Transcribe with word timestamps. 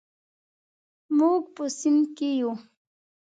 موږ 1.17 1.41
په 1.55 1.63
صنف 1.79 2.05
کې 2.17 2.29
یو. 2.39 2.51